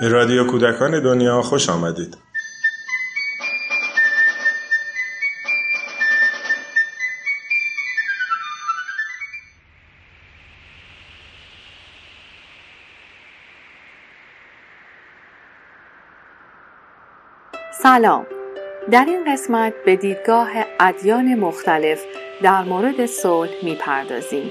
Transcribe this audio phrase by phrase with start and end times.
[0.00, 2.16] به رادیو کودکان دنیا خوش آمدید.
[17.72, 18.26] سلام
[18.90, 20.48] در این قسمت به دیدگاه
[20.80, 22.04] ادیان مختلف
[22.42, 24.50] در مورد صلح می‌پردازیم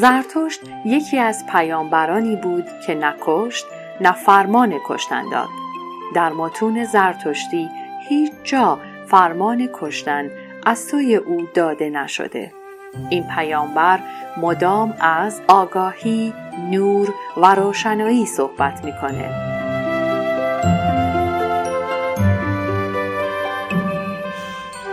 [0.00, 3.66] زرتشت یکی از پیامبرانی بود که نکشت
[4.00, 5.48] نه فرمان کشتن داد.
[6.14, 7.70] در متون زرتشتی
[8.08, 10.30] هیچ جا فرمان کشتن
[10.66, 12.52] از سوی او داده نشده.
[13.10, 13.98] این پیامبر
[14.36, 16.34] مدام از آگاهی
[16.70, 19.30] نور و روشنایی صحبت می‌کنه.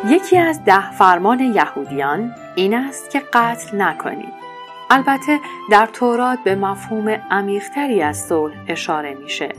[0.07, 4.42] یکی از ده فرمان یهودیان این است که قتل نکنید.
[4.93, 5.39] البته
[5.71, 9.55] در تورات به مفهوم عمیقتری از صلح اشاره میشه.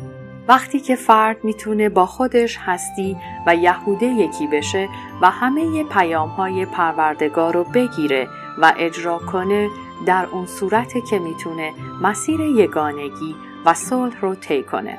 [0.49, 4.89] وقتی که فرد می‌تونه با خودش هستی و یهوده یکی بشه
[5.23, 9.69] و همه پیام های پروردگار رو بگیره و اجرا کنه
[10.07, 14.99] در اون صورت که می‌تونه مسیر یگانگی و صلح رو طی کنه.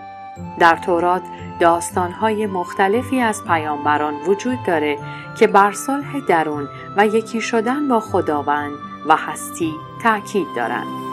[0.59, 1.23] در تورات
[1.59, 4.97] داستانهای مختلفی از پیامبران وجود داره
[5.39, 11.06] که بر صلح درون و یکی شدن با خداوند و هستی تأکید دارند.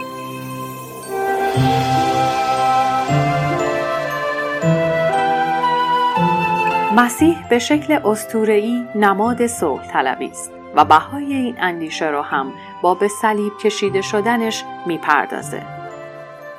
[6.97, 12.95] مسیح به شکل استورهی نماد صلح طلبی است و بهای این اندیشه را هم با
[12.95, 15.63] به صلیب کشیده شدنش می‌پردازه.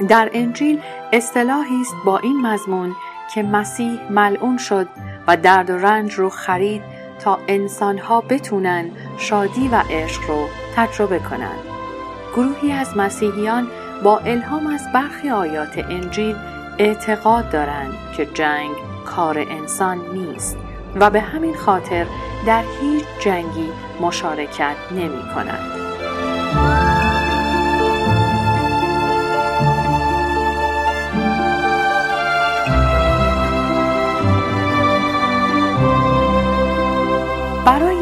[0.09, 0.81] در انجیل
[1.13, 2.95] اصطلاحی است با این مضمون
[3.33, 4.87] که مسیح ملعون شد
[5.27, 6.81] و درد و رنج رو خرید
[7.19, 11.59] تا انسانها بتونن شادی و عشق رو تجربه کنند.
[12.35, 13.67] گروهی از مسیحیان
[14.03, 16.35] با الهام از برخی آیات انجیل
[16.79, 18.71] اعتقاد دارند که جنگ
[19.05, 20.57] کار انسان نیست
[20.95, 22.05] و به همین خاطر
[22.47, 23.69] در هیچ جنگی
[24.01, 26.92] مشارکت نمی کنند.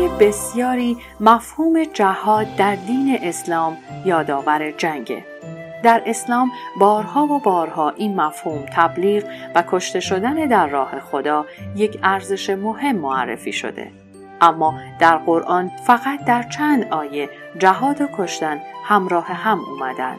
[0.08, 5.26] بسیاری مفهوم جهاد در دین اسلام یادآور جنگه.
[5.84, 9.24] در اسلام بارها و بارها این مفهوم تبلیغ
[9.56, 11.46] و کشته شدن در راه خدا
[11.76, 13.92] یک ارزش مهم معرفی شده.
[14.42, 17.30] اما در قرآن فقط در چند آیه
[17.60, 20.16] جهاد و کشتن همراه هم اومدن.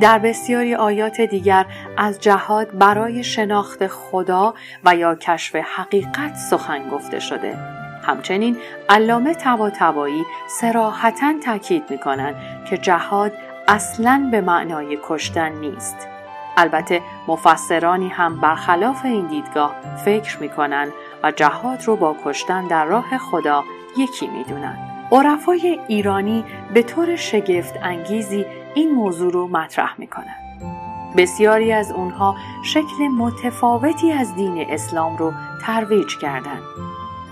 [0.00, 7.20] در بسیاری آیات دیگر از جهاد برای شناخت خدا و یا کشف حقیقت سخن گفته
[7.20, 7.81] شده.
[8.02, 8.56] همچنین
[8.88, 12.34] علامه طباطبایی سراحتا تاکید می کنند
[12.70, 13.32] که جهاد
[13.68, 16.08] اصلا به معنای کشتن نیست
[16.56, 19.74] البته مفسرانی هم برخلاف این دیدگاه
[20.04, 20.92] فکر می کنند
[21.22, 23.64] و جهاد رو با کشتن در راه خدا
[23.96, 24.78] یکی می دونن.
[25.12, 30.42] عرفای ایرانی به طور شگفت انگیزی این موضوع رو مطرح می کنند.
[31.16, 35.32] بسیاری از اونها شکل متفاوتی از دین اسلام رو
[35.62, 36.62] ترویج کردند.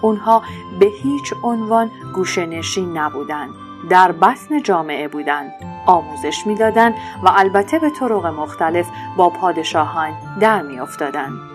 [0.00, 0.42] اونها
[0.80, 3.50] به هیچ عنوان گوشنشین نبودند
[3.90, 5.52] در بطن جامعه بودند
[5.86, 11.50] آموزش می‌دادند و البته به طرق مختلف با پادشاهان در میافتادند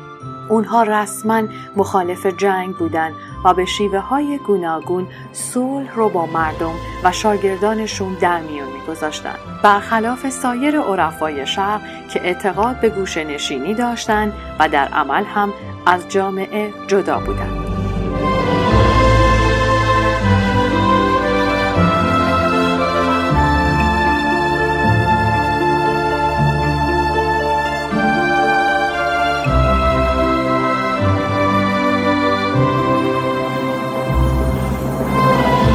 [0.49, 1.41] اونها رسما
[1.75, 3.13] مخالف جنگ بودند
[3.45, 6.73] و به شیوه های گوناگون صلح رو با مردم
[7.03, 9.39] و شاگردانشون در میون میگذاشتند.
[9.63, 11.81] برخلاف سایر عرفای شرق
[12.13, 15.53] که اعتقاد به گوشه نشینی داشتند و در عمل هم
[15.85, 17.64] از جامعه جدا بودند.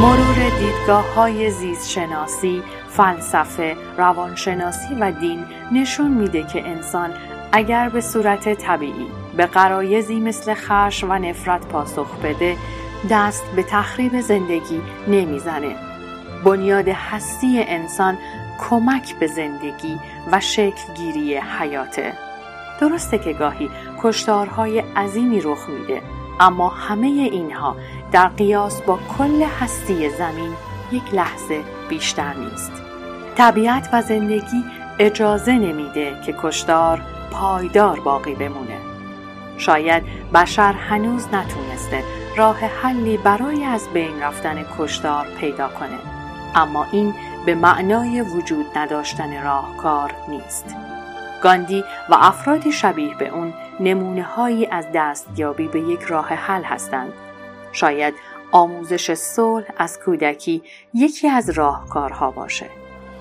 [0.02, 1.98] مرور دیدگاه های زیست
[2.88, 7.10] فلسفه، روانشناسی و دین نشون میده که انسان
[7.52, 9.06] اگر به صورت طبیعی
[9.36, 12.56] به قرایزی مثل خش و نفرت پاسخ بده
[13.10, 15.76] دست به تخریب زندگی نمی‌زنه.
[16.44, 18.18] بنیاد هستی انسان
[18.58, 20.00] کمک به زندگی
[20.32, 22.12] و شکلگیری حیاته.
[22.80, 23.70] درسته که گاهی
[24.02, 26.02] کشتارهای عظیمی رخ میده
[26.40, 27.76] اما همه اینها
[28.12, 30.52] در قیاس با کل هستی زمین
[30.92, 32.72] یک لحظه بیشتر نیست.
[33.36, 34.64] طبیعت و زندگی
[34.98, 38.78] اجازه نمیده که کشتار پایدار باقی بمونه.
[39.58, 40.02] شاید
[40.34, 42.04] بشر هنوز نتونسته
[42.36, 45.98] راه حلی برای از بین رفتن کشدار پیدا کنه
[46.54, 47.14] اما این
[47.46, 50.76] به معنای وجود نداشتن راهکار نیست.
[51.42, 57.12] گاندی و افرادی شبیه به اون نمونه هایی از دستیابی به یک راه حل هستند.
[57.72, 58.14] شاید
[58.52, 60.62] آموزش صلح از کودکی
[60.94, 62.70] یکی از راهکارها باشه.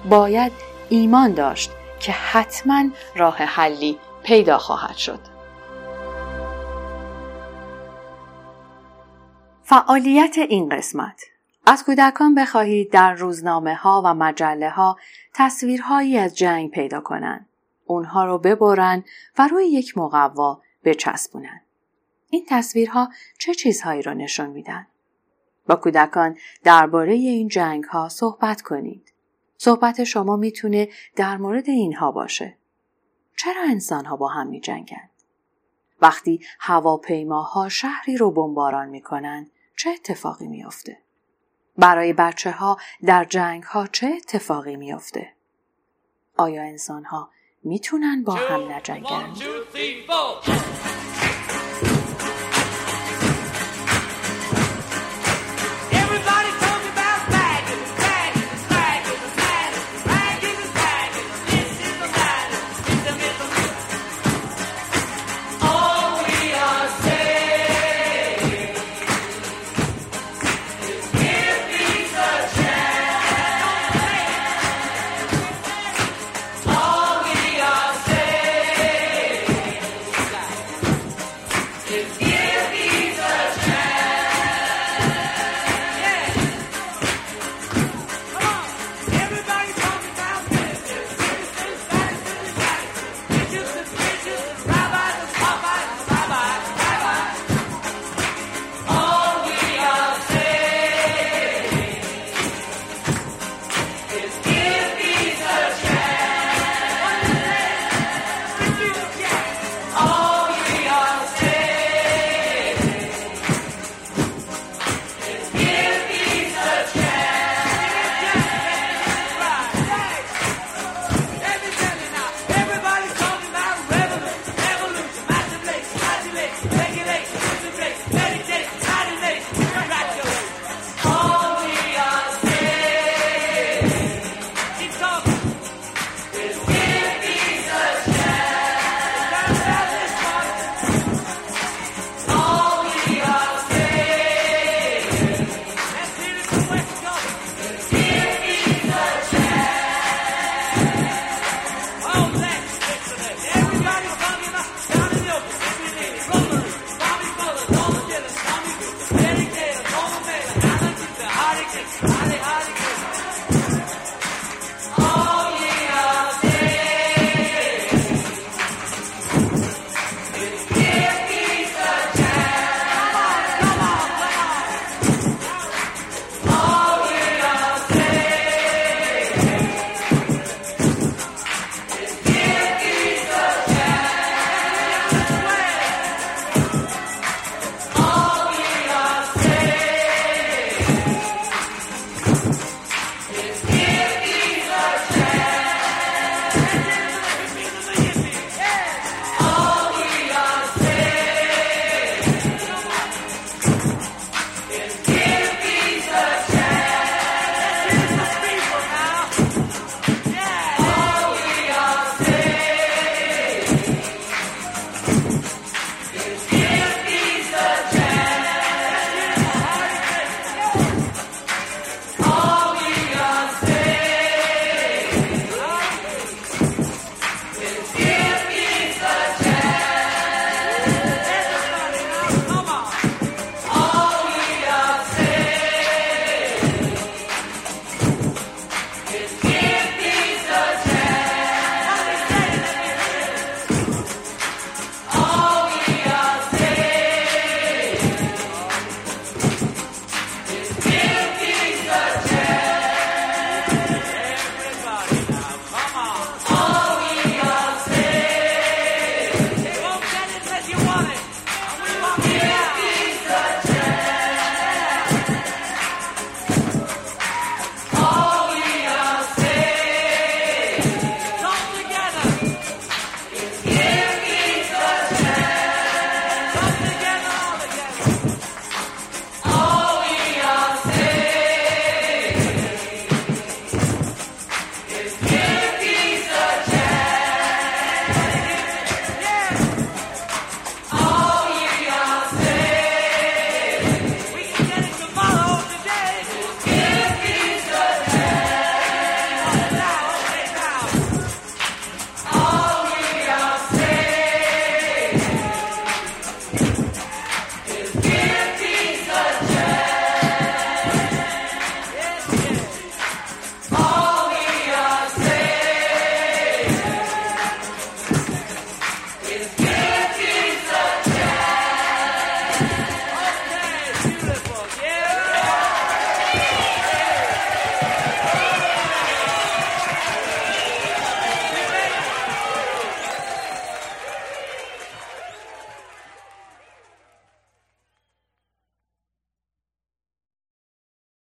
[0.10, 0.52] باید
[0.90, 2.84] ایمان داشت که حتما
[3.16, 5.20] راه حلی پیدا خواهد شد.
[9.64, 11.22] فعالیت این قسمت.
[11.66, 14.98] از کودکان بخواهید در روزنامه ها و مجله ها
[15.34, 17.49] تصویرهایی از جنگ پیدا کنند.
[17.90, 19.04] اونها رو ببرن
[19.38, 21.62] و روی یک مقوا بچسبونن.
[22.30, 23.10] این تصویرها
[23.40, 24.88] چه چیزهایی را نشان میدن؟
[25.68, 29.14] با کودکان درباره این جنگ ها صحبت کنید.
[29.58, 32.58] صحبت شما می‌تونه در مورد اینها باشه.
[33.38, 35.10] چرا انسان ها با هم می جنگن؟
[36.02, 39.48] وقتی هواپیماها شهری رو بمباران می‌کنن
[39.78, 40.98] چه اتفاقی میافته؟
[41.78, 45.34] برای بچه ها در جنگ ها چه اتفاقی میافته؟
[46.38, 47.30] آیا انسان ها
[47.64, 49.34] می‌تونن با هم نجنگن؟